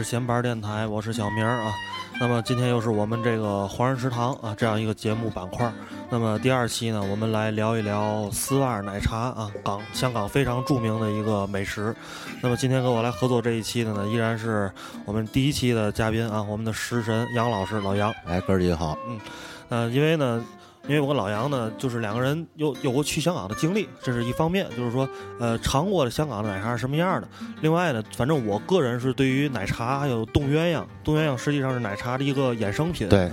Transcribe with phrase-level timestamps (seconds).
[0.00, 1.70] 是闲班电台，我是小明啊。
[2.18, 5.70] 那么今天又是我们这个华人食堂啊这样一个节目板块。
[6.08, 11.94] 那么第二期呢，我们来聊一聊丝袜奶茶啊，港香港非常著名的一个美食。
[12.40, 14.72] 那么今天跟我来合作这一期的呢，依然是
[15.04, 18.10] 我们第一期的嘉宾啊，我们的食神杨老师老杨。
[18.24, 18.96] 哎，哥儿几个好。
[19.06, 19.20] 嗯，
[19.68, 20.42] 呃，因为呢。
[20.88, 27.28] 因为我跟老杨呢，就是两个人有有过去香港的经历，这是一方面，就是说，呃，尝过的香港的奶茶是什么样的。
[27.60, 33.30] 另外呢，反正我个人是对于奶茶还有冻鸳鸯，冻鸳鸯实际上是奶茶的一个衍生品，对，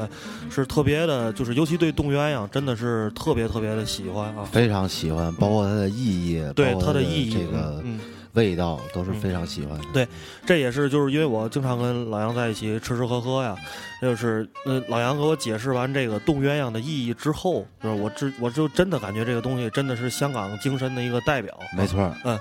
[0.50, 7.84] 是特别的，就是尤其对冻鸳鸯真的是特别特别的喜欢啊，非常喜欢，包括它的意义，对它的意义，这个。
[8.38, 9.86] 味道都是非常喜欢的。
[9.92, 10.08] 对，
[10.46, 13.56] 这也是就是因为我经常跟老杨在一起吃吃喝喝呀，
[14.00, 21.58] 就是呃老杨给我解释完这个冻鸳鸯的意义之后，就是我知我就真的感觉这个东西真的是香港精神的一个代表。
[21.76, 22.40] 没错，嗯。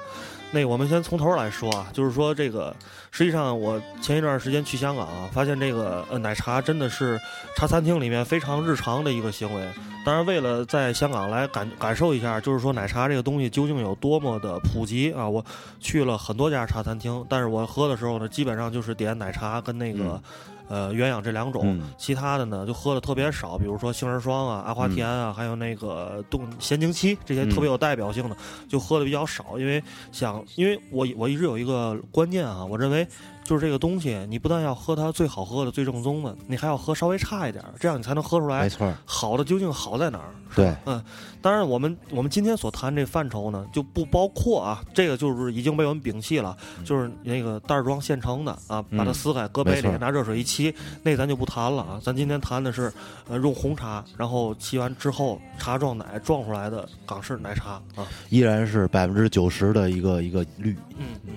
[0.52, 2.74] 那我们先从头来说啊，就是说这个，
[3.10, 7.20] 实际上我前一段时间去香港啊，发现这个呃奶茶真的是
[7.56, 9.68] 茶餐厅里面非常日常的一个行为。
[10.04, 15.44] 当然，为了在香港来感感受一下，就是说奶茶这个东西究竟有多么的普及啊，我
[15.80, 20.20] 去了很多家茶餐厅，但是我喝的时候呢，基本上就是点奶茶跟那个。
[20.68, 28.36] 呃，鸳鸯这两种，其他的呢就喝的特别少，比如说杏仁霜啊、阿华田啊，还有那个冻咸柠七这些特别有代表性的，
[28.68, 33.06] 就喝的比较少，因为想，因为我我一直有一个观念啊，我认为。
[33.46, 38.62] 就是这个东西，你不但要喝它最好喝的、最正宗的，你还要喝稍微差一点，这样你才能喝出来。
[38.62, 40.34] 没错，好的究竟好在哪儿？
[40.54, 41.02] 对，嗯，
[41.40, 52.00] 当然我们我们今天所谈这范畴呢，就不包括啊，这个就是已经被我们摒弃了，就是那个袋装现成的啊，把它撕开搁杯里，拿热水一沏，那咱就不谈了啊。
[52.02, 52.92] 咱今天谈的是，
[53.28, 60.76] 呃，用红茶，然后沏完之后茶撞奶撞出来的港式奶茶啊，依然是百分之九十的一个一个率。
[60.98, 61.34] 嗯嗯，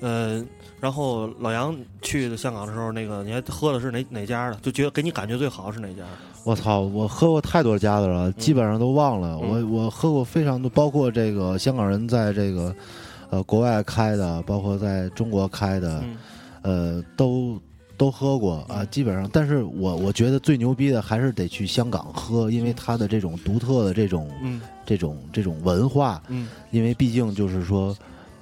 [0.00, 0.44] 呃。
[0.80, 4.56] 然后老杨去的香港的时候，那个你还喝的是哪哪家的？
[4.62, 6.04] 就觉得给你感觉最好是哪家？
[6.44, 9.36] 我操，我喝过太多家的了，基本上都忘了。
[9.36, 12.72] 我我喝过非常多，包括这个香港人在这个
[13.30, 16.04] 呃国外开的，包括在中国开的，
[16.62, 17.58] 呃，都
[17.96, 18.84] 都喝过啊。
[18.84, 24.30] 基本上，但是我我觉得最牛逼的还是得去香港喝，因为它的这种独特的这种
[24.86, 26.22] 这种这种文化，
[26.70, 27.96] 因为毕竟就是说，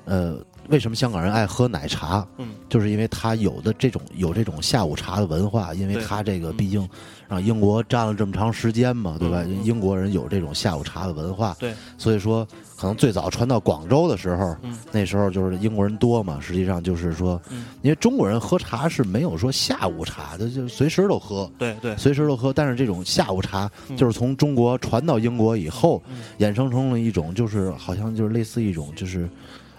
[0.04, 0.36] 呃。
[0.68, 2.26] 为什么香港人爱喝奶茶？
[2.38, 6.88] 嗯，就是因为他有的这种有这种下午茶的文化，因为他这个毕竟
[7.28, 9.42] 让英国占了这么长时间嘛，对吧？
[9.62, 12.46] 英国人有这种下午茶的文化，对，所以说
[12.76, 14.56] 可能最早传到广州的时候，
[14.92, 17.40] 那时候就是英国人多嘛，实际上就是说，
[17.82, 22.52] 因为中国人喝茶是没有说下午茶的，就随时都喝，对对，随时都喝。
[22.52, 26.02] 但是这种下午茶就是从中国传到英国以后，
[26.38, 29.28] 衍生成了一种，就是好像就是类似一种就是。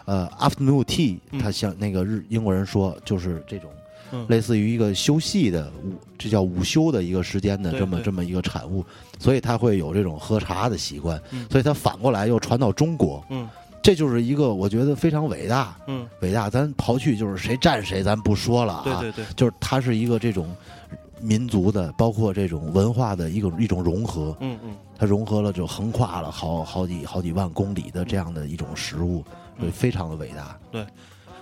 [0.07, 3.69] 呃，afternoon tea，他像那个日英国人说，就是这种
[4.29, 8.85] 类似于一个休息的午，这叫午休的一个时间的这么这么一个产物，
[9.19, 13.47] 所以他会有这种喝茶的习惯，所以他反过来又传到中国，嗯。
[13.83, 16.05] 这就是一个我觉得非常伟大，嗯。
[16.21, 16.49] 伟大。
[16.49, 19.25] 咱刨去就是谁占谁，咱不说了啊，对。
[19.35, 20.53] 就是它是一个这种
[21.21, 29.23] 民族的，包括这种文化的一个一种融合，嗯嗯，它融合了就横跨了好好几好几万公里的这样的一种食物。
[29.59, 30.57] 对，非常的伟大。
[30.71, 30.85] 对，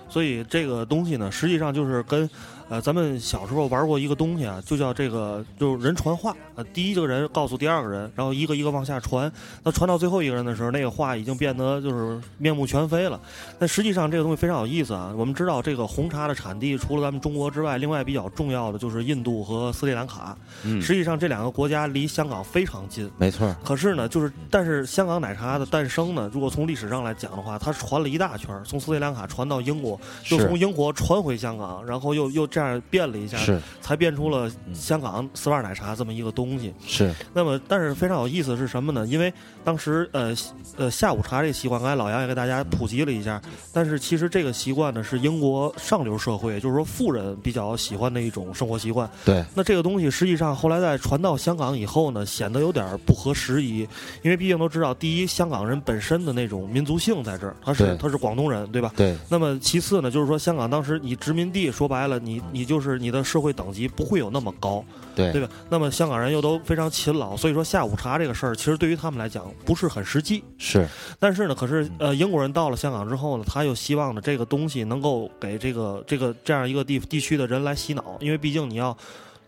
[0.08, 2.28] 所以这个东西呢，实际上就是跟。
[2.68, 6.34] 呃，咱们小时候玩过一个东西啊，就叫这个，就是人传话。
[6.56, 9.30] 呃，第一个人告诉第二个人，然后一个一个往下传。
[9.62, 13.20] 那传到最后一个人的时候，那个话已经变得就是面目全非了。
[13.58, 15.12] 但实际上这个东西非常有意思啊。
[15.16, 20.36] 我们知道这个红茶的产地除了咱们中国之外，另外比较重要的就是印度和斯里兰卡。
[20.64, 20.82] 嗯。
[20.82, 23.08] 实际上这两个国家离香港非常近。
[23.16, 23.54] 没错。
[23.64, 33.36] 可是呢，就是但是香港奶茶的诞生呢，如果从历史上来讲的话，它传了一大圈，从斯里兰卡传到英国，又从英国传回香港，然后又又这样变了一下。
[33.36, 36.72] 是，才变出了香港丝袜奶茶这么一个东西。
[36.86, 39.06] 是，那么但是非常有意思是什么呢？
[39.06, 39.30] 因为
[39.62, 40.34] 当时呃
[40.78, 43.38] 呃下午茶这个习惯，刚才老杨也给大家普及了一下。
[43.74, 49.06] 但是其实这个习惯呢，是英国上流社会，就是说富人比较喜欢的一种生活习惯。
[49.22, 49.44] 对。
[49.54, 53.86] 那这个东西实际上后来在传到香港以后呢，显得有点不合时宜，
[54.22, 58.90] 因为毕竟都知道，第一，香港人本身的那种民族性在这儿，他是他是广东人，对吧？
[58.96, 59.14] 对。
[59.28, 63.26] 那么其次呢，就是说香港当时你殖民地，说白了，你你就是你的。
[63.26, 64.84] 社会等级不会有那么高，
[65.16, 65.48] 对对吧？
[65.68, 70.44] 那么香港人又都非常勤劳，所以说下午茶这个事儿，其实对于他们来讲不是很实际。
[70.56, 70.86] 是，
[71.18, 78.96] 但是呢，可是呃，英国人到了香港之后呢，他又希望呢这个东西能够给这个这个这样一个地地区的人来洗脑，因为毕竟你要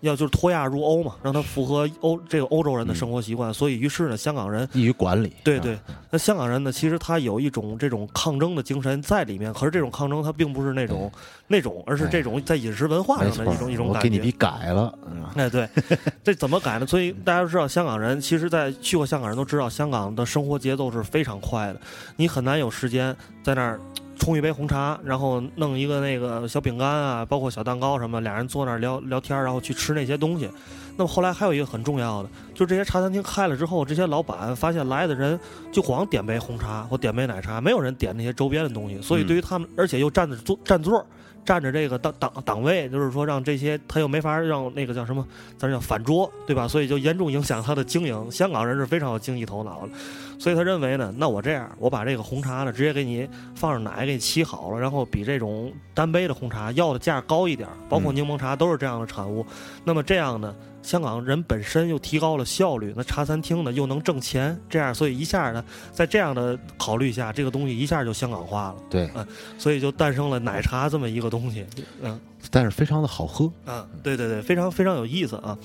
[0.01, 3.53] 要就是脱亚入欧嘛，让它符合欧这个欧洲人的生活习惯。
[3.53, 5.33] 所以，于是呢，香港人易于管理。
[5.43, 5.79] 对对，
[6.11, 9.53] 那香港人呢，其实他有一种这种抗争的精神在里面。
[9.53, 11.11] 可是这种抗争，它并不是那种
[11.47, 13.99] 那种，而是这种在饮食文化上的一种一种感觉。
[13.99, 14.93] 我给你比改了。
[15.35, 15.69] 哎，对，
[16.23, 16.87] 这怎么改呢？
[16.87, 21.81] 所以大家都知道，香港人其实，在去过香港人都知道，香港的生活节奏是非常快的，
[22.17, 23.81] 你很难有时间在那儿。
[24.19, 30.51] 冲一杯红茶，然后弄一个那个小饼干啊，包括小蛋糕什么，俩人坐那儿聊聊天，然后去吃那些东西。
[30.97, 35.39] 那么后来还有一个很重要的，就这些茶餐厅开了之后，这些老板发现来的人
[35.71, 39.01] 就光点杯红茶或点杯奶茶，没有人点那些周边的东西。
[39.01, 41.07] 所以对于他们，而且又占着座占座。
[41.49, 46.69] 占着这个档档档位，就是说让这些他又没法让那个叫什么，咱叫反桌，对吧？
[46.69, 48.31] 所以就严重影响他的经营。
[48.31, 49.93] 香港人是非常有经济头脑的，
[50.39, 59.47] 所以他认为呢，那我这样，我把这个红茶呢直接给你放上奶，给你沏好了，然后比这种单杯的红茶要的价高一点，包括柠檬茶都是这样的产物。
[59.85, 60.55] 那么这样呢？
[60.89, 65.63] 香港人本身又提高了效率，那茶餐厅呢又能挣钱，这样所以一下呢，
[65.93, 68.77] 在这样的考虑下，这个东西一下就香港化了。
[68.89, 69.27] 对，嗯，
[69.59, 71.67] 所以就诞生了奶茶这么一个东西，
[72.01, 72.19] 嗯，
[72.51, 73.53] 但是非常的好喝。
[73.67, 75.59] 啊，对对对，非常非常有意思啊。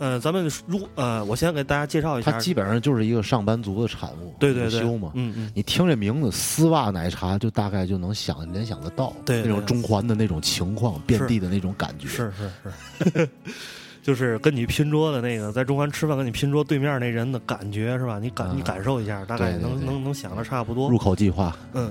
[0.00, 13.28] 嗯，咱们如呃，我先给大家介绍一下，它基本上就是一个上班族的产物，对对对，修嘛，嗯嗯，你听这名字丝袜奶茶，就大概就能想联想得到，对那种中环的那种情况，遍地的那种感觉，是是是。
[14.06, 18.20] 就是跟你拼桌的那个，在中环吃饭跟你拼桌对面那人的感觉是吧？
[18.20, 20.88] 你感你感受一下，大概能能能想的差不多。
[20.88, 21.56] 入口即化。
[21.72, 21.90] 嗯。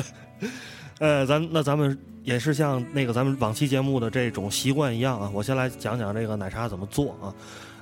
[1.00, 7.32] 呃，咱那咱们也是像那个咱们往期节目的这种习惯一样啊，我先来讲讲这个奶茶怎么做啊。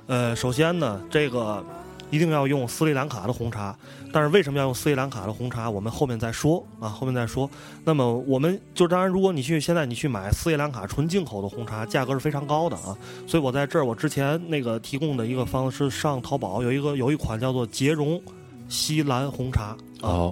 [0.07, 1.61] 呃，首先呢，这个。
[2.13, 3.75] 一定要用斯里兰卡的红茶，
[4.11, 5.67] 但是为什么要用斯里兰卡的红茶？
[5.67, 7.49] 我们后面再说啊，后面再说。
[7.83, 12.95] 那么我们就当然，如果你去现在你去买斯里兰卡纯进口的红茶，价格是非常高的啊。
[13.25, 18.21] 所以我在这儿，我之前那个提供的一个方式，上淘宝有一个有一款叫做杰荣
[18.69, 20.31] 西兰红茶啊。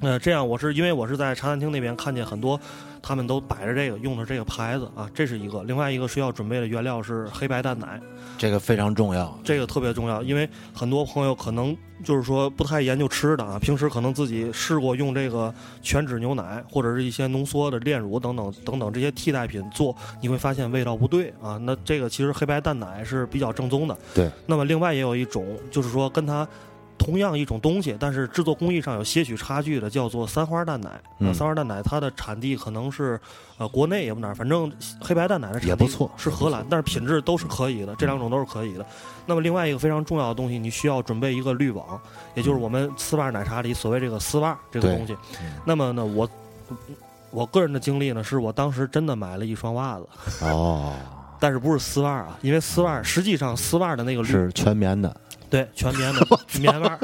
[0.00, 2.58] 呃，这样我是因为我是在茶餐厅那边看见很多。
[3.06, 5.62] 他们都摆着这个，用的这个牌子啊，这是一个。
[5.64, 8.00] 另外一个需要准备的原料是黑白蛋奶，
[8.38, 15.52] 这个非常重要，这个特别重要，因为很多朋友可能就是说不太研究吃的啊，平时可能自己试过用这个
[15.82, 21.58] 全脂牛奶或者是一些浓缩的炼乳等等等等这些替代品做，你会发现味道不对啊。
[21.60, 23.94] 那这个其实黑白蛋奶是比较正宗的。
[24.14, 24.30] 对。
[24.46, 26.48] 那么另外也有一种，就是说跟它。
[26.98, 30.90] 同样一种东西，但是制作工艺上有些许差距的，叫做三花蛋奶。
[31.32, 33.20] 三花蛋奶它的产地可能是
[33.58, 34.70] 呃国内也不哪儿，反正
[35.00, 38.86] 黑白蛋奶的产地也不错，是荷兰，但是品质都是可以的，这两种都是可以的。
[39.26, 42.00] 那么另外一个非常重要的东西，你需要准备一个滤网，
[42.34, 45.16] 也就是我们丝袜奶茶里所谓这个丝袜这个东西。
[45.64, 46.28] 那么呢，我
[47.30, 50.08] 我个人的经历呢，是我当时真的买了一双袜子
[50.42, 50.92] 哦，
[51.40, 55.14] 但是不是丝袜啊，因为丝袜实际上丝袜的那个是全棉的。
[55.54, 56.26] 对，全棉的
[56.58, 56.98] 棉袜。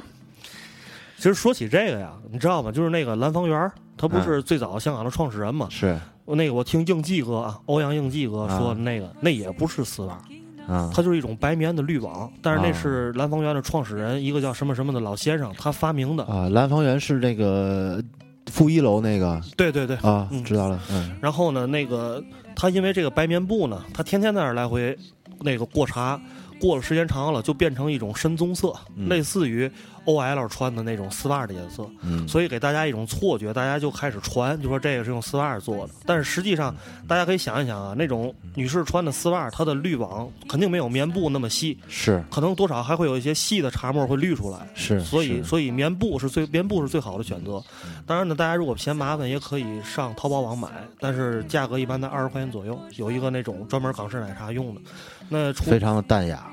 [1.16, 2.72] 其实说起这个呀，你知道吗？
[2.72, 5.68] 就是那个蓝方圆，他不是最早香港的创始人嘛？
[5.70, 5.96] 是。
[6.26, 10.20] 那个我听应季哥啊，欧阳应季哥说的那个，那也不是丝袜，
[10.66, 12.28] 啊，它就是一种白棉的滤网。
[12.42, 16.24] 但是那是蓝方圆的创始人，一个叫什么什么的老先生，他发明的。
[16.24, 18.02] 啊，蓝方圆是那个
[18.50, 19.40] 负一楼那个。
[19.56, 19.96] 对对对。
[19.98, 20.80] 啊，知道了。
[20.90, 21.16] 嗯。
[21.20, 22.20] 然后呢，那个
[22.56, 24.96] 他因为这个白棉布呢，他天天在那儿来回
[25.40, 26.20] 那个过茶。
[26.60, 28.72] 过了时间长了，就变成一种深棕色，
[29.08, 29.70] 类似于
[30.06, 31.88] OL 穿的那种丝袜的颜色，
[32.26, 35.94] 所以给大家一种错觉，大家就开始传，就说这个是用丝袜做的。
[36.06, 36.74] 但是实际上，
[37.06, 45.00] 大家可以想一想啊，那种女士穿的丝袜，它的滤网肯定没有棉布那么细，是，可能多少还会有一些细的茶沫会滤出来，是。
[45.00, 47.62] 所以，所以棉布是最棉布是最好的选择。
[48.06, 54.80] 当然呢，大家如果嫌麻烦，也可以上淘宝网买，但是价格一般在二十块钱左右，有一个那种专门港式奶茶用的。
[55.28, 56.44] 那非常的淡雅，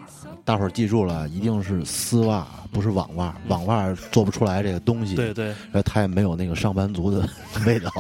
[0.44, 3.36] 大伙儿记住了，一定是丝袜，不是网袜。
[3.48, 7.28] 网袜做不出来这个东西，对对，它也没有那个上班族的
[7.66, 7.92] 味道。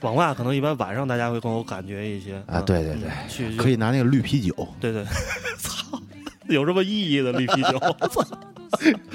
[0.00, 5.04] 网袜可能一般晚上大家会更有感觉一些啊，对对对，可以拿那个绿啤酒，对对，
[5.58, 6.00] 操，
[6.48, 7.80] 有什么意义的绿啤酒？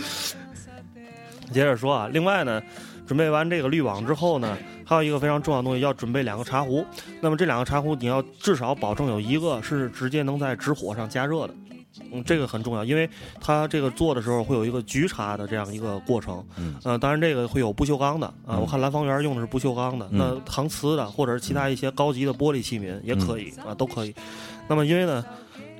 [1.51, 2.61] 接着说啊，另外呢，
[3.05, 4.57] 准备完这个滤网之后呢。
[4.89, 6.85] 还有一个非常重要的东西，要准备两个茶壶。
[7.19, 11.53] 那么这两个茶壶，你要至少保证有一个是直接能在直火上加热的，
[12.11, 16.43] 嗯，这个很重要，因为它这个做的时候会有一个焗茶的这样一个过程。
[16.57, 24.13] 嗯，呃，当然这个会有不锈钢的啊，我看蓝方圆用的是不锈钢的，那搪瓷的或者是其他一些高级的玻璃器皿也可以啊，都可以。
[24.67, 25.23] 那么因为呢。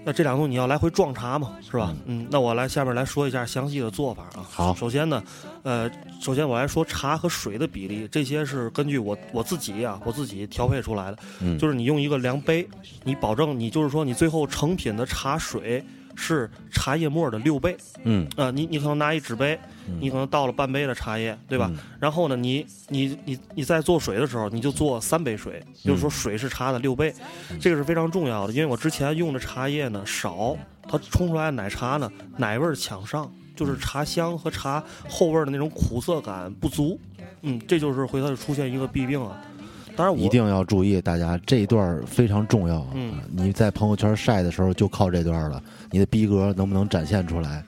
[0.05, 1.93] 那这两个东西你要来回撞茶嘛，是吧？
[2.05, 4.47] 嗯，那我来下面来说一下详细的做法啊。
[4.49, 5.21] 好首先呢，
[5.63, 11.17] 呃，首先我来说茶和水的比例，这些是根据我我自己啊、我自己调配出来的。
[11.41, 12.65] 嗯就是你用一个量杯，
[13.03, 15.83] 你保证你就是说你最后成品的茶水
[16.17, 17.77] 是茶叶沫的六倍。
[18.03, 19.57] 嗯啊、你你可能拿一纸杯，
[19.99, 21.71] 你可能倒了半杯的茶叶，对吧？
[21.71, 27.13] 嗯然后呢，你你你你在做水的时候，你就做三杯水，就是说水是茶的六倍，
[27.59, 28.53] 这个是非常重要的。
[28.53, 30.57] 因为我之前用的茶叶呢少，
[30.89, 36.99] 它冲出来的奶茶呢奶味儿抢上，就是茶香和茶后味儿的那种苦涩感不足，
[37.41, 39.41] 嗯，这就是回头出现一个弊病啊。
[39.97, 42.85] 当然我一定要注意，大家这一段非常重要。
[42.93, 47.63] 嗯啊你在朋友圈晒的时候就靠这段了，你的逼格能不能展现出来，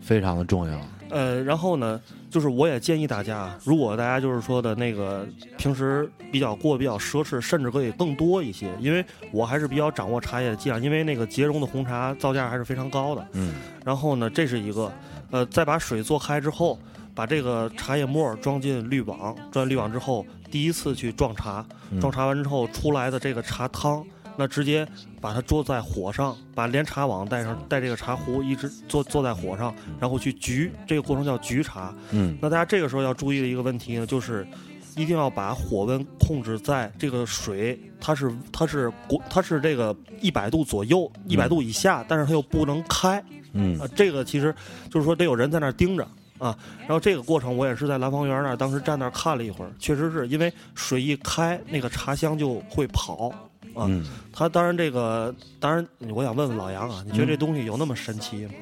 [0.00, 0.80] 非常的重要。
[1.10, 13.24] 呃，然后呢，就是我也建议大家，如果大家就是说的那个平时比较过得比较奢侈，甚至可以更多一些，因为我还是比较掌握茶叶的伎俩，因为那个捷荣的红茶造价还是非常高的。
[13.32, 14.92] 嗯然后呢，这是一个，
[15.30, 16.78] 呃，再把水做开之后，
[17.20, 24.02] 把这个茶叶沫装进滤网，装进滤网之后，第一次去撞茶，嗯撞茶完之后出来的这个茶汤，
[24.38, 24.88] 那直接
[25.20, 31.94] 把它做在火上，把连茶网带上，带这个茶壶一直坐坐在火上，然后去焗，这个过程叫焗茶。
[32.10, 34.48] 嗯那大家这个时候要注意的一个问题呢，就是
[34.96, 43.22] 一定要把火温控制在这个水，它是它是国它是这个一百度左右，一百度以下，但是它又不能开
[43.52, 43.86] 嗯啊。
[43.94, 44.54] 这个其实
[44.88, 46.08] 就是说得有人在那儿盯着。
[46.40, 53.28] 啊，然后这个过程我也是在兰芳园那儿，当时站那儿看了一会儿，确实是因为水一开，那个茶香就会跑
[53.74, 53.86] 啊。
[53.86, 58.52] 嗯，它当然这个，当然我想问问老杨啊，你觉得这东西有那么神奇吗？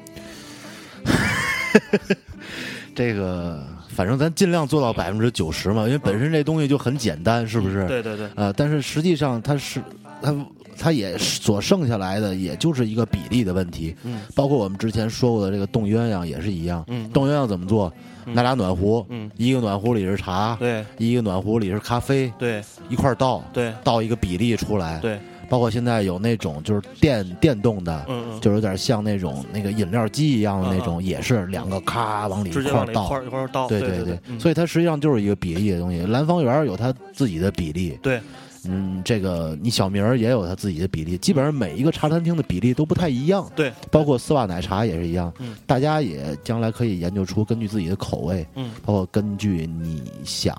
[2.93, 7.87] 这个反正咱尽量做到百分之九十嘛，因为本身这东西就很简单，是不是？
[7.87, 9.81] 对对对，呃，但是实际上它是
[10.21, 10.35] 它
[10.79, 13.95] 它也所剩下来的，也就是一个比例的问题。
[14.03, 14.21] 嗯。
[14.33, 16.83] 包括我们之前说过的这个冻鸳鸯也是一样。
[16.87, 17.91] 嗯，冻鸳鸯怎么做？
[18.25, 18.33] 嗯。
[18.33, 20.85] 拿俩暖壶，嗯，一个暖壶里是茶，对。
[20.97, 22.63] 一个暖壶里是咖啡，对。
[22.87, 23.73] 一块倒，对。
[23.83, 24.99] 倒一个比例出来。
[24.99, 25.19] 对，
[25.49, 33.05] 包括现在有那种就是电电动的，嗯嗯，就有点像那种那个饮料机一样的那种，也是两个咔往里一块倒。
[33.05, 34.39] 一块一块倒，对对对，嗯。
[34.39, 35.99] 所以它实际上就是一个比例的东西。
[36.03, 38.21] 兰芳园有它自己的比例，对，
[38.65, 43.49] 嗯，这个你小名儿也有他自己的比例，基本上每一个茶餐厅的比例都不太一样。
[43.55, 45.31] 对，包括丝袜奶茶也是一样。
[45.39, 50.55] 嗯，大家也将来可以研究出根据自己的口味，嗯包括根据你想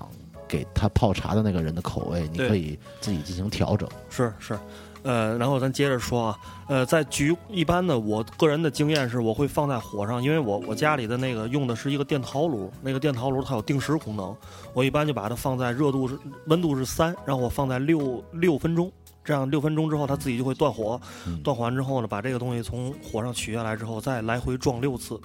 [0.47, 3.87] 给他泡茶的那个人的口味，你可以自己进行调整。
[4.09, 4.57] 是是，
[5.03, 14.35] 呃，然后咱接着说啊，呃，在焗一般的，我个人的经验是，我会放在火上，因为我我家里的那个用的是一个电陶炉，那个电陶炉它有定时功能，
[14.73, 16.17] 我一般就把它放在热度是
[16.47, 18.91] 温度是三，然后我放在六六分钟。
[19.23, 20.99] 这样六分钟之后，它自己就会断火。
[21.43, 25.19] 断火完之后呢，把这个东西从火上取下来之后，再来回撞六次。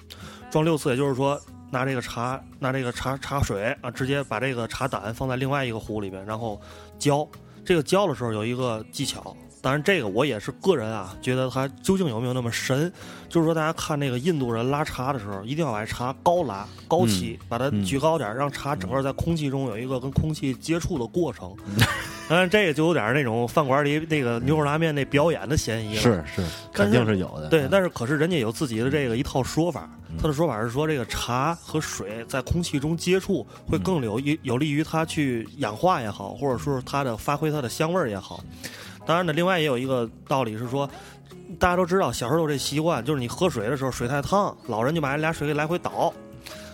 [0.51, 1.39] 撞六次，也就是说，
[1.71, 6.61] 拿这个茶，拿这个茶茶水啊，直接把这个茶胆放在另外一个壶里边，然后
[6.99, 7.27] 浇。
[7.65, 12.91] 这个浇的时候有一个技巧，当然这个我也是个人啊，觉得它究竟有没有那么神，
[13.27, 21.55] 就是说大家看那个印度人拉茶的时候，一定要把茶高拉高起，把它嗯举高点儿，让茶整个在空气中有一个跟空气接触的过程。
[22.29, 26.01] 当然，这个就有点那种饭馆里那个牛肉拉面那表演的嫌疑了。
[26.01, 27.47] 是是，肯定是有的。
[27.47, 29.89] 对，嗯但是可是人家有自己的这个一套说法，
[30.21, 38.43] 他的说法是说这个茶和水在空气中接触会更有有有利于它去氧化也好，或者说是它的发挥它的香味儿也好。
[39.07, 40.87] 当然呢，另外也有一个道理是说，
[41.57, 46.13] 大家都知道小时候有这习惯，就是你喝水的时候水太烫，老人就把这俩水给来回倒，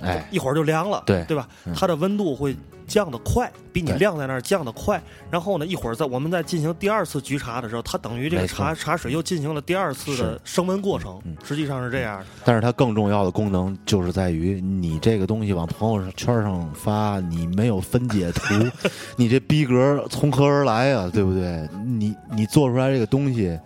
[0.01, 1.73] 哎，一会儿就凉了，对对吧嗯？
[1.75, 2.55] 它的温度会
[2.87, 5.01] 降得快，比你晾在那儿降得快。
[5.29, 12.25] 然后呢，一会儿在我们在进行第二次焗茶的时候，它等于这个茶茶水又进行了第二次的升温过程嗯，实际上是这样的。
[12.45, 18.53] 但是它更重要的功能就是在于你这个东西往朋友圈上发，你没有分解图，
[19.17, 21.67] 你这逼格从何而来呀、对不对？
[21.85, 23.57] 你你做出来这个东西，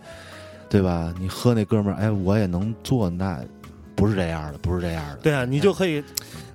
[0.68, 1.12] 对吧？
[1.18, 3.40] 你喝那哥们儿，哎，我也能做，那
[3.98, 5.16] 不是这样的，不是这样的。
[5.16, 6.02] 对啊，你就可以，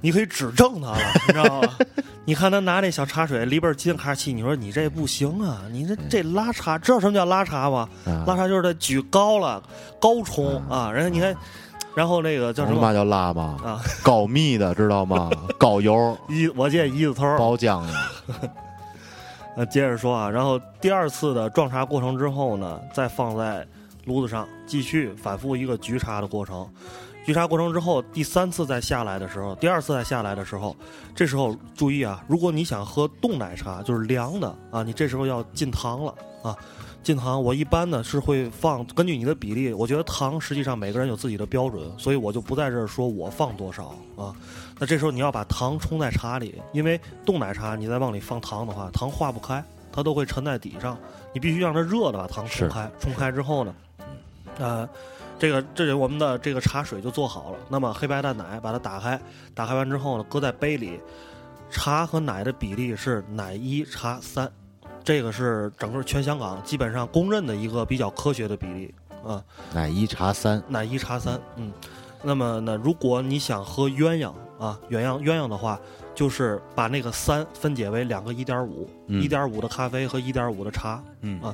[0.01, 0.97] 你可以指正他了，
[1.27, 1.69] 你知道吗？
[2.25, 7.87] 你看他拿那小茶水里边进哈气，你说你这不行啊，你这这拉茶，知道什么叫拉茶吗？
[8.05, 9.61] 啊拉茶就是他举高了，
[9.99, 11.35] 高冲啊，人家你看，
[11.93, 13.57] 然后那个叫什么嘛叫拉吗？
[13.61, 13.81] 啊？
[14.01, 15.29] 搞蜜的知道吗？
[15.59, 17.93] 搞油 一我见一字头，包浆的，
[19.57, 23.67] 呃，接着说啊，然后第二次的撞茶过程之后呢，再放在
[24.05, 26.65] 炉子上继续反复一个焗茶的过程。
[27.25, 30.75] 焗茶过程之后，第三次再下来的时候，第二次再下来的时候，
[31.15, 36.13] 这时候注意啊，如果你想喝冻奶茶，就是凉的啊，你这时候要进糖了
[36.43, 36.55] 啊。
[37.01, 44.33] 进糖，我一般呢是会放，根据你的比例，我觉得糖实际上每个人有自己的标准，所以我就不在这儿说我放多少啊。
[44.79, 49.61] 那这时候你要把糖冲在茶里，因为冻奶茶你再往里放糖的话，糖化不开，
[49.91, 50.97] 它都会沉在底上。
[51.33, 53.75] 你必须让它热的把糖冲开，冲开之后呢，
[54.59, 54.89] 呃，
[55.43, 57.57] 这个这里我们的这个茶水就做好了。
[57.67, 59.19] 那么黑白蛋奶把它打开，
[59.53, 61.01] 打开完之后呢，搁在杯里，
[61.69, 64.49] 茶和奶的比例是奶一茶三，
[65.03, 69.43] 这个是整个全香港基本上公认的一个比较科学的比例啊。
[69.73, 71.73] 奶一茶三，奶一茶三，嗯。
[72.23, 75.77] 那么呢，如果你想喝鸳鸯啊，鸳鸯鸳鸯的话，
[76.15, 81.53] 就是把那个三分解为两个一点五，一点五的咖啡和一点五的茶，嗯啊。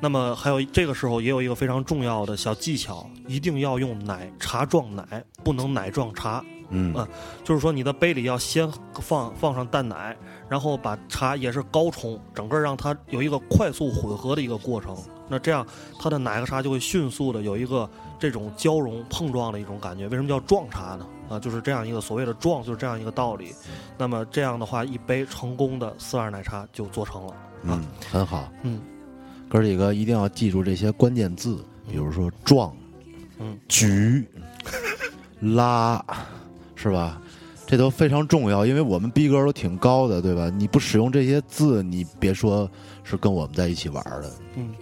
[0.00, 7.08] 那么还有这个时候也有一个非常重要的小技巧，一定要用奶茶撞奶，不能奶撞茶，嗯啊，
[7.42, 8.70] 就是说你的杯里要先
[9.00, 10.16] 放放上淡奶，
[10.48, 14.96] 然后把茶也是高冲，整个让它有一个快速混合的一个过程。
[15.26, 15.66] 那这样
[15.98, 17.88] 它的奶和茶就会迅速的有一个。
[18.16, 21.06] 这种交融碰撞的一种感觉，为什么叫撞茶呢？
[21.28, 23.52] 啊，就是这样一个所谓的撞，就是这样一个道理。
[23.98, 27.34] 那么这样的话，一杯成功的四二奶茶就做成了。
[27.64, 28.48] 嗯，很好。
[28.62, 28.80] 嗯，
[29.54, 32.74] 哥几个一定要记住这些关键字，比如说壮，
[33.38, 34.26] 嗯，举，
[35.38, 36.04] 拉，
[36.74, 37.22] 是吧？
[37.64, 40.50] 这都非常重要，因为我们逼格都挺高的，对吧？
[40.50, 42.68] 你不使用这些字，你别说
[43.04, 44.32] 是跟我们在一起玩的。
[44.56, 44.74] 嗯。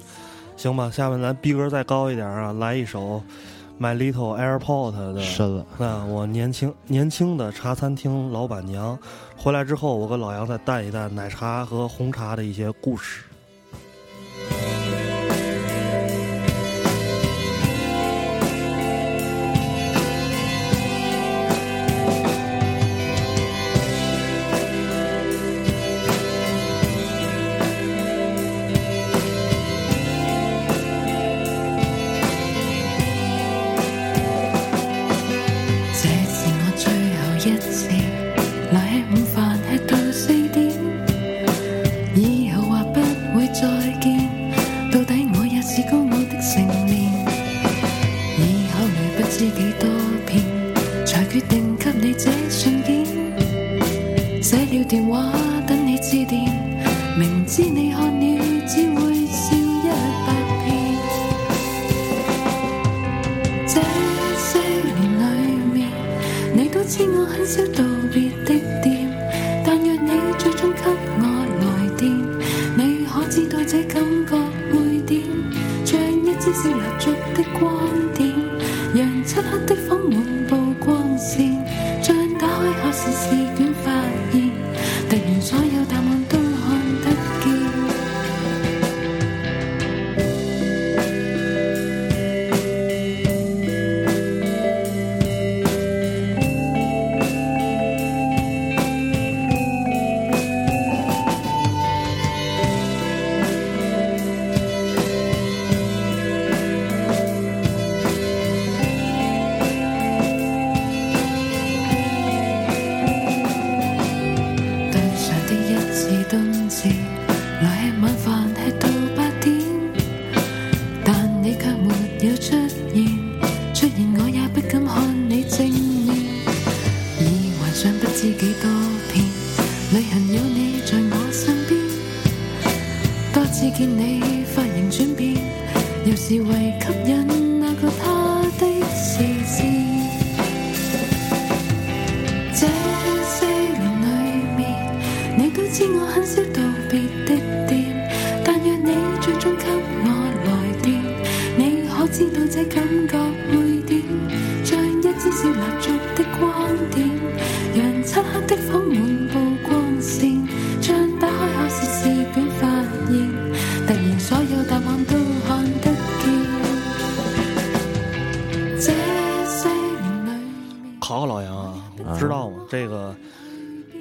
[0.56, 3.22] 行吧，下面咱逼格再高一点啊，来一首
[3.82, 5.20] 《My Little Airport》的。
[5.20, 5.66] 深了。
[5.76, 8.98] 那我年轻年轻的茶餐厅老板娘，
[9.36, 13.24] 回来之后，我跟老杨再淡一淡奶茶和红茶的一些故事。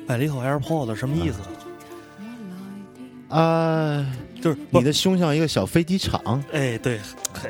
[0.08, 1.40] AirPod 什么意思？
[3.30, 4.06] 啊，
[4.42, 6.44] 就是你的胸像一个小飞机场。
[6.52, 7.00] 哎，对，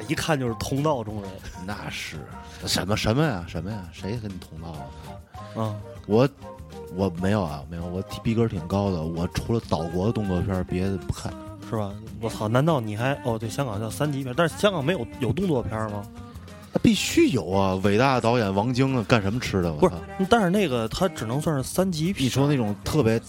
[0.07, 1.31] 一看就是同道中人。
[1.65, 2.17] 那是
[2.67, 3.43] 什么什么呀？
[3.47, 3.83] 什么呀？
[3.91, 4.85] 谁跟你同道啊？
[5.55, 6.29] 嗯，我
[6.95, 7.85] 我没有啊，没有。
[7.85, 9.01] 我逼格挺高的。
[9.01, 11.33] 我除了岛国的动作片，别的不看，
[11.67, 11.91] 是吧？
[12.19, 12.47] 我操！
[12.47, 13.39] 难道你还哦？
[13.39, 16.03] 对，香港叫三级片，但是香港没有有动作片吗？
[16.73, 17.75] 那必须有啊！
[17.83, 19.71] 伟大的导演王晶啊，干什么吃的？
[19.73, 19.93] 不是，
[20.29, 22.25] 但是那个他只能算是三级片。
[22.25, 23.19] 你说那种特别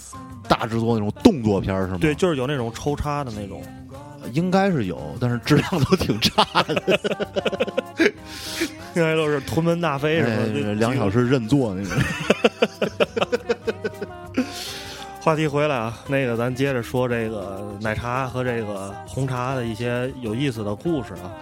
[0.48, 1.98] 大制作那种动作片是吗？
[2.00, 3.62] 对，就是有那种抽插的那种。
[4.32, 7.00] 应该是有，但是质量都挺差的，
[8.94, 10.74] 应该都是屯门大飞什么哎的。
[10.74, 11.92] 两小时认座那种。
[15.20, 21.34] 话题回来啊，那个咱接着说这个奶茶和这个红茶的一些有意思的故事啊。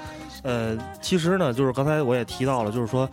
[0.42, 3.08] 呃，其实呢，就是刚才我也提到了，就是说，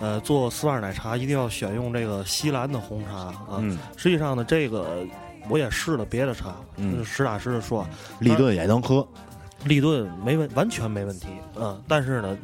[0.00, 3.58] 呃，做丝袜奶茶一定要选用这个西兰的红茶啊。
[3.58, 5.06] 嗯，实际上呢，这个
[5.48, 7.86] 我也试了别的茶，嗯实打实的说，
[8.20, 9.06] 立顿也能喝，
[9.64, 12.38] 立顿没问完全没问题，嗯，但是呢，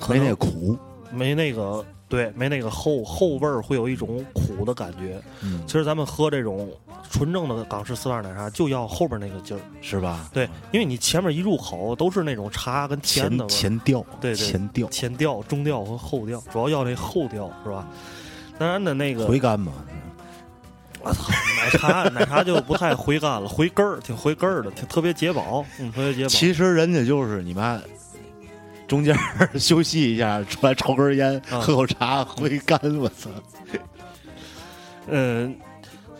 [0.00, 0.78] 可没那苦。
[1.12, 5.20] 没那个对，没那个后后味儿，会有一种苦的感觉。
[5.42, 6.70] 嗯其，实咱们喝这种
[7.10, 9.60] 纯正的港式丝袜奶茶，就要后边那个劲儿。
[9.80, 10.28] 是吧？
[10.32, 17.86] 对，因为你前面一入口都是那种茶跟甜的味前儿，前调，对对前调，前调、中调和后调，主要要那后调是吧？
[18.58, 19.72] 当然的，那个回甘嘛。
[21.02, 26.28] 我操，奶茶 奶茶就不太回甘了，回根儿，挺回根儿的，挺特别解饱，嗯，特别解饱。
[26.28, 27.78] 其实人家就是你妈
[28.86, 29.16] 中间
[29.58, 32.78] 休息一下，出来抽根烟，啊喝口茶，回甘。
[32.98, 33.30] 我操！
[35.08, 35.54] 嗯，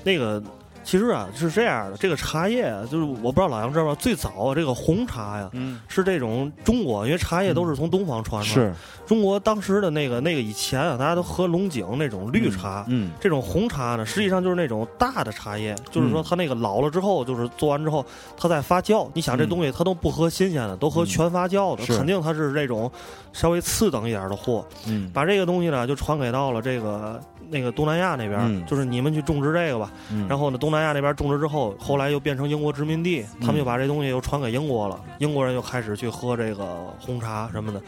[0.03, 0.43] 那个
[0.85, 5.49] 其实啊是这样的，这个茶叶啊，就是我不知道老杨知道吧，最早啊这个红茶呀。
[5.53, 8.67] 嗯，是这种中国，因为茶叶都是从东方传出来。
[8.67, 8.75] 是，
[9.07, 18.05] 中国当时的那个那个以前啊，大家都喝龙井那种绿茶，嗯，这种红茶呢，实际上就是那种大的茶叶，就是说它那个老了之后，就是做完之后，
[18.37, 19.09] 它再发酵。
[19.15, 22.91] 你想这东西它都不喝新鲜的，都喝全发酵的，肯定它是这种
[23.33, 24.65] 稍微次等一点的货。
[24.87, 27.21] 嗯，把这个东西呢，就传给到了这个
[27.51, 29.91] 那个东南亚那边，嗯就是你们去种植这个吧。
[30.11, 35.01] 嗯然后呢，东南亚那边种植之后，后来又变成英国殖民地，他们又把这东西又传给英国了。
[35.19, 37.81] 英国人又开始去喝这个红茶什么的，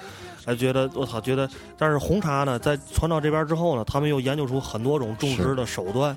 [0.45, 6.17] 哎，觉得我操，觉得，但是红茶呢，在传到这边之后呢，他们又研究出很多种种植的手段。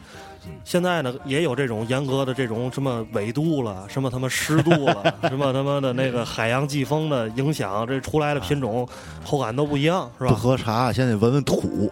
[0.63, 8.87] 现在呢，也有这种严格的这种什么纬度了，什么他妈湿度了，什么他妈的那个海洋季风的影响，这出来的品种
[9.25, 10.35] 口感都不一样，是不吧？
[10.35, 11.91] 喝茶，先得闻闻土，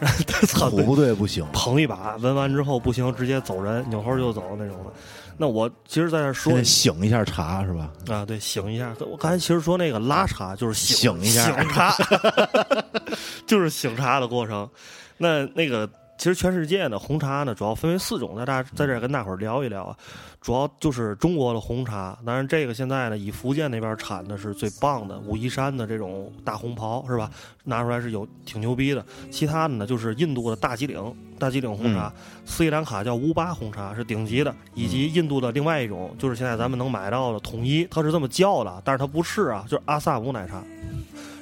[0.46, 1.46] 操，土不对不行。
[1.52, 4.92] 捧一把，闻完之后不行，直接走人，扭头就走那种的。
[5.36, 7.90] 那我其实在这说先醒一下茶是吧？
[8.08, 8.94] 啊，对，醒一下。
[9.00, 11.94] 我刚才其实说那个拉茶就是醒醒一下醒茶，
[13.46, 14.68] 就是醒茶的过程。
[15.16, 19.96] 那那个其实全世界呢，红茶呢主要分为四种，在大在这儿跟大伙儿聊一聊啊。
[20.40, 27.30] 主要就是中国的红茶，当然这个现在呢，以福建那边产的是最棒的武夷山的这种大红袍，是吧？
[27.64, 29.04] 拿出来是有挺牛逼的。
[29.30, 32.12] 其他的呢，就是印度的大吉岭大吉岭红茶，
[32.44, 40.62] 斯里兰卡叫乌巴红茶是顶级的，以及印度的另外一种，就是现在咱们能买到的统一，它是这么叫的，但是它不是啊，就是阿萨姆奶茶。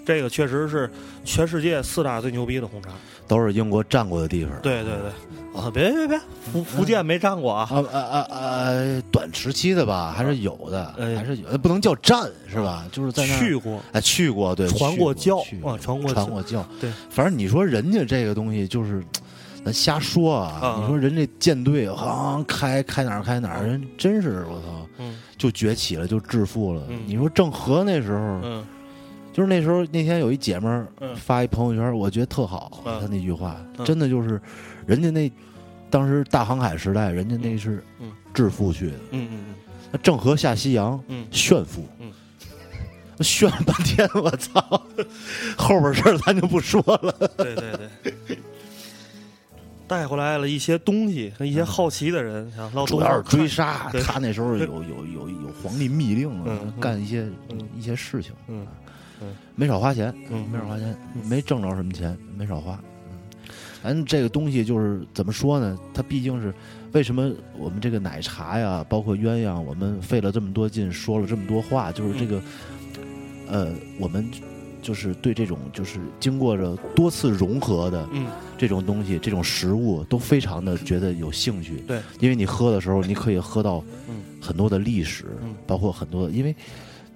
[0.05, 0.91] 这个确实是
[1.25, 2.91] 全世界四大最牛逼的红茶。
[3.29, 4.53] 都是英国占过的地方。
[4.61, 6.21] 对对对，啊，别别别，
[6.53, 7.67] 福福建没占过啊。
[7.73, 9.03] 啊啊啊啊！
[9.11, 12.85] 短时期的吧，还是有的，哎还是有的，不能叫占是吧？
[12.93, 16.67] 就是在那儿去过，哎去过，对，传过教啊，传过传过教。
[16.79, 19.03] 对，反正你说人家这个东西就是，
[19.65, 20.59] 咱瞎说啊。
[20.61, 26.83] 啊你说人这舰队啊，开开哪儿开哪儿，人真是我操，嗯就崛起了，就致富了。
[26.91, 28.67] 嗯你说郑和那时候，嗯
[29.33, 34.40] 就是那时候那天有一姐们儿嗯发一朋友圈，我觉得特好，嗯他那句话嗯真的就是，
[34.87, 35.31] 人家那
[35.90, 38.97] 当时大航海时代，人家那是嗯致富去的。
[39.12, 39.55] 嗯嗯
[39.90, 42.11] 那郑和下西洋，嗯炫富，嗯
[43.21, 44.61] 炫了半天，我操！
[45.57, 47.14] 后边事儿咱就不说了。
[47.21, 47.73] 嗯， 对对
[48.27, 48.38] 对。
[49.87, 58.66] 带回来了一些东西和一些好奇的人，想到主要是追杀，他那时候有有有有皇帝密令啊嗯，嗯干一些嗯一些事情，嗯
[59.55, 60.49] 没少花钱，嗯。
[60.51, 61.27] 没少花钱，嗯。
[61.29, 62.79] 没挣着什么钱，没少花。
[63.11, 63.19] 嗯，
[63.83, 65.79] 咱这个东西就是怎么说呢？
[65.93, 66.53] 它毕竟是
[66.93, 72.43] 为什么我们这个奶茶呀，包括鸳鸯，我们费了这么多劲，说了这么多话，就是这个，
[73.49, 74.29] 嗯呃，我们
[74.81, 78.27] 就是对这种就是经过着多次融合的嗯。
[78.59, 81.79] 这种东西，这种食物都非常的觉得有兴趣。
[81.87, 84.23] 对，因为你喝的时候，你可以喝到嗯。
[84.41, 85.53] 很多的历史，嗯。
[85.67, 86.55] 包括很多，因为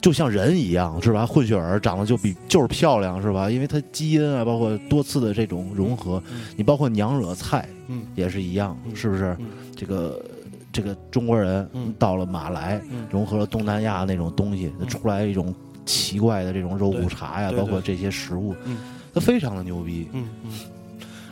[0.07, 1.27] 就像人一样，是吧？
[1.27, 3.51] 混血儿长得就比就是漂亮，是吧？
[3.51, 9.37] 因为它基因啊，包括多次的这种融合，嗯你包括娘惹菜嗯也是一样，嗯是不是？
[9.41, 10.25] 嗯这个
[10.71, 15.53] 这个中国人嗯到了马来，嗯融合了东南亚那种东西，嗯出来一种
[15.85, 18.77] 奇怪的这种肉骨茶呀，包括这些食物嗯，
[19.13, 20.07] 它非常的牛逼。
[20.13, 20.53] 嗯嗯。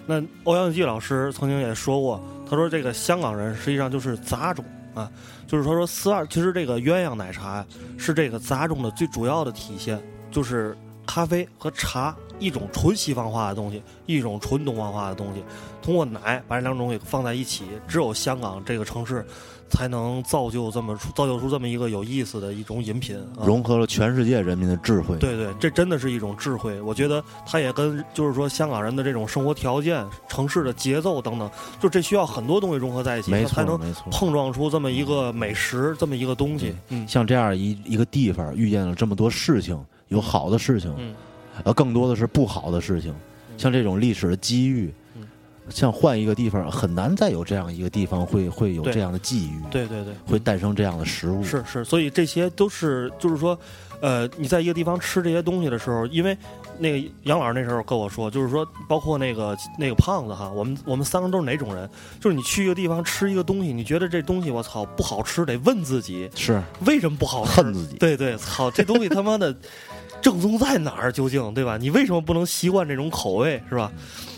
[0.05, 5.11] 那欧阳继老师曾经也说过，他说这个香港人实际上就是杂种啊，
[5.47, 7.67] 就是说说四二，其实这个鸳鸯奶茶呀
[7.99, 10.77] 是这个杂种的最主要的体现，就是
[11.07, 15.45] 咖啡和茶，一种纯西方化的东西，一种纯东方化的东西，
[15.83, 19.27] 通过奶把这两种给放在一起，只有香港这个城市
[19.75, 25.19] 才能造就这么出造就出这么一个有意思的一种饮品，啊、融合了全世界人民的智慧。
[25.19, 26.81] 对对，这真的是一种智慧。
[26.81, 33.79] 我觉得它也跟就是说香港人的这种生活条件、城市的节奏等等，就这需要很多东西融合在一起，才能。
[34.11, 36.75] 碰撞出这么一个美食，这么一个东西。
[36.91, 41.15] 嗯像这样一一个地方遇见了这么多事情，有好的事情，嗯
[41.65, 43.15] 呃，更多的是不好的事情。
[43.57, 45.04] 像这种历史的机遇嗯，
[45.71, 51.43] 像换一个地方，很难再有这样一个地方会会有这样的际遇，对对对，会诞生这样的食物。
[51.43, 53.59] 是是，所以这些都是就是说，
[54.01, 56.37] 呃，你在一个地方吃这些东西的时候，因为
[56.79, 61.89] 那个杨老师那时候跟我说，就是说，包括那个那个胖子哈，我们我们三个都是哪种人？
[62.21, 69.57] 就是你去一个地方吃一个东西，你觉得这东西我操不好吃，得问自己是为什么不好吃，恨自己对对，操，这东西他妈的
[70.21, 71.11] 正宗在哪儿？
[71.11, 71.79] 究竟对吧？
[71.79, 73.91] 你为什么不能习惯这种口味是吧？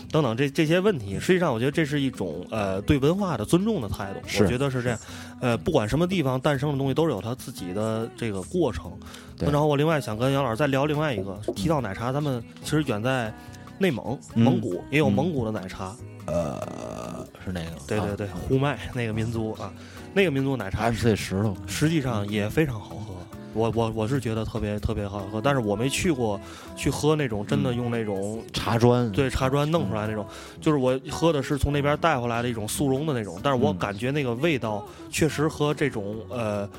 [0.09, 4.99] 等等这这些问题，实际上我觉得这是一种呃对文化的尊重的态度，我觉得是这样。
[5.39, 8.91] 呃，不管什么地方诞生的东西，都是有它自己的这个过程。
[9.39, 13.31] 然后我另外想跟杨老师再聊另外一个，提到奶茶，咱们其实远在
[13.77, 19.71] 内蒙、嗯蒙古也有嗯蒙古的奶茶，呃，是那个，对对对，呼麦那个民族啊，
[20.13, 23.13] 那个民族奶茶 MC 石头，实际上也非常好喝。
[23.57, 26.39] 我我我是觉得特别特别好喝，但是我没去过
[26.75, 30.25] 去喝那种真的用那种、茶砖，对茶砖弄出来那种，
[30.61, 36.69] 就是我喝的是从那边带回来的一种速溶的那种，但是我嗯感觉那个味道确实和这种呃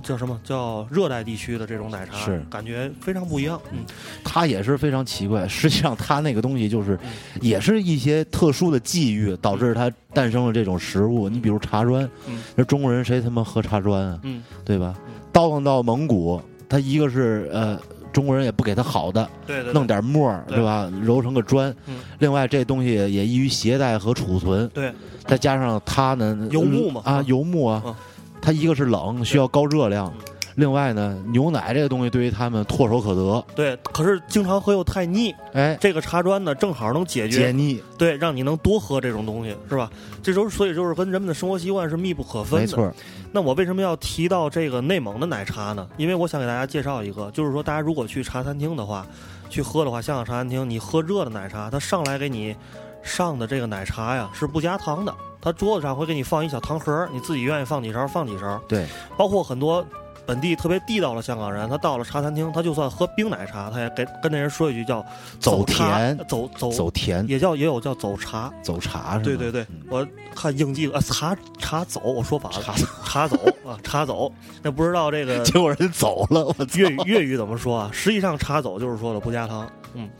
[0.00, 3.60] 叫什么叫热带地区的这种奶茶是感觉非常不一样。
[3.72, 3.78] 嗯，
[4.22, 5.48] 它也是非常奇怪。
[5.48, 11.28] 实际上，它那个东西就是嗯，也是一些特殊的际遇导致它诞生了这种食物。
[11.28, 14.20] 你比如茶砖嗯，那中国人谁他妈喝茶砖啊？
[14.22, 15.14] 嗯，对吧嗯？
[15.36, 17.78] 倒腾到蒙古，他一个是呃，
[18.10, 20.90] 中国人也不给他好的，对对对，弄点沫儿，对对吧？
[21.02, 21.96] 揉成个砖嗯。
[22.20, 24.90] 另外，这东西也易于携带和储存，对
[25.26, 27.94] 再加上它呢，游牧嘛啊，嗯游牧啊嗯，
[28.40, 30.35] 它一个是冷，需要高热量嗯。
[30.56, 39.90] 另外呢，牛奶这个东西对于他们唾手可得，对，可是经常喝又太腻，哎，这个茶砖呢正好能解决解腻，对，让你能多喝这种东西，是吧？
[40.22, 42.60] 这都是所以就是跟人们的生活习惯是密不可分的。
[42.60, 42.92] 没错。
[43.32, 45.86] 那我为什么要提到这个内蒙的奶茶呢？
[45.98, 49.06] 因为我想给大家介绍一个，就是说大家如果去茶餐厅的话，
[49.50, 52.56] 去喝的话，香港茶餐厅你喝热的奶茶，它上来给你
[53.02, 58.58] 上的这个奶茶呀是不加糖的，它桌子上会给你放一小糖盒，你自己愿意放几勺放几勺。
[58.66, 58.86] 对，
[59.18, 59.84] 包括很多
[60.26, 65.04] 本地特别地道的香港人，他到了茶餐厅，他就算喝冰奶茶，他也给跟那人说一句叫
[65.38, 68.52] 走甜走走走甜，也叫也有叫走茶。
[68.62, 69.24] 走茶是吧？
[69.24, 74.32] 对对对，嗯我看应记啊，茶茶走，我说反了，茶茶走啊，茶走。
[74.62, 76.54] 那不知道这个 结果人走了，我！
[76.74, 77.90] 粤语粤语怎么说啊？
[77.92, 79.70] 实际上茶走就是说的不加糖。
[79.94, 80.10] 嗯，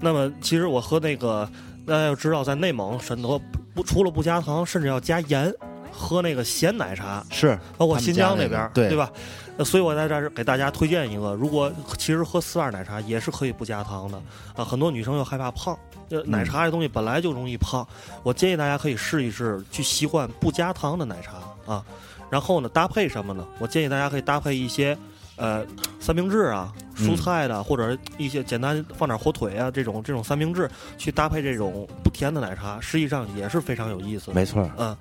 [0.00, 1.50] 那么其实我喝那个，
[1.86, 3.40] 大家要知道，在内蒙很多
[3.74, 5.52] 不除了不加糖，甚至要加盐，
[5.90, 9.10] 喝那个咸奶茶，是包括新疆那边对吧？
[9.58, 14.22] 那所以我在这儿给大家推荐一个，如果其实喝丝袜奶茶也是可以不加糖的
[14.54, 14.64] 啊。
[14.64, 15.76] 很多女生又害怕胖，
[16.10, 17.86] 呃，奶茶这东西本来就容易胖，
[18.22, 21.38] 我建议大家可以试一试，去习惯不加糖的奶茶
[21.70, 21.84] 啊。
[22.30, 23.44] 然后呢，搭配什么呢？
[23.58, 24.96] 我建议大家可以搭配一些。
[25.40, 25.64] 呃，
[26.00, 34.34] 三明治啊，蔬菜的，或者一些简单放点火腿啊，这种这种三明治去搭配这种不甜的奶茶，实际上也是非常有意思的。
[34.34, 34.96] 没错，嗯，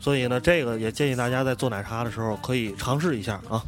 [0.00, 3.62] 所以呢，这个也建议大家在做奶茶的时候可以尝试一下啊。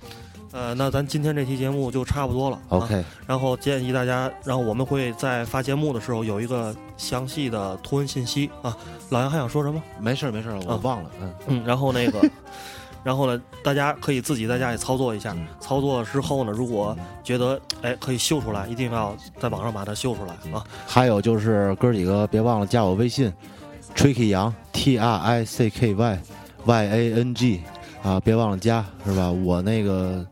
[0.54, 2.56] 呃，那咱今天这期节目就差不多了。
[2.68, 8.76] 啊、OK，然后建议大家，然后我们会在发节目的时候有一个详细的图文信息啊。
[9.10, 9.82] 老杨还想说什么？
[9.98, 12.30] 没事儿没事儿，我啊忘了，嗯，嗯，然后那个，
[13.02, 15.32] 然后呢，大家可以自己在家里操作一下。
[15.32, 20.64] 嗯操作之后呢，如果觉得哎可以秀出来，一定要在网上把它秀出来啊。
[20.86, 23.32] 还有就是哥几个别忘了加我微信
[23.96, 26.20] ，Tricky 杨 T R I C K Y
[26.64, 27.62] Y A N G
[28.04, 29.30] 啊，别忘了加是吧？
[29.32, 30.24] 我那个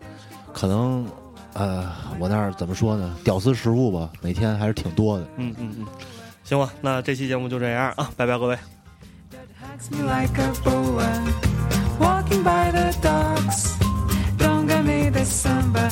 [0.53, 1.07] 可能
[1.55, 3.15] 呃，我那儿怎么说呢？
[3.25, 5.27] 屌丝食物吧，每天还是挺多的。
[5.37, 5.87] 嗯嗯嗯，
[6.45, 8.59] 行吧，那这期节目就这样啊，拜拜各位。
[12.43, 12.93] By the
[14.83, 15.89] me the samba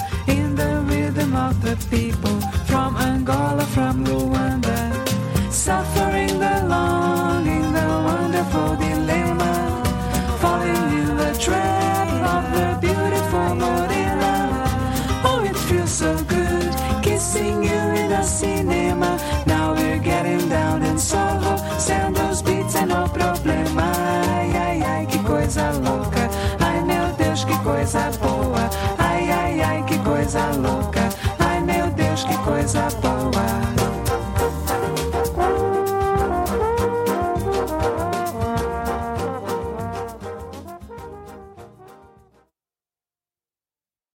[25.60, 26.30] coisa louca.
[26.60, 28.39] Ai meu Deus, que coisa boa.